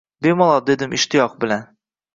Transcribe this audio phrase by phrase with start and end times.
[0.27, 1.71] Bemalol, dedim ishtiyoq bilan